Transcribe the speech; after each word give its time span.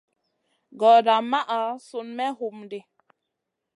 Gordaa 0.79 1.21
maʼa 1.31 1.59
Sun 1.87 2.07
me 2.17 2.25
homdi. 2.37 2.79